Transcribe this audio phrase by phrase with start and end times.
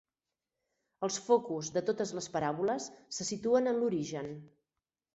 [1.07, 4.37] Els focus de totes les paràboles se situen en l'origen.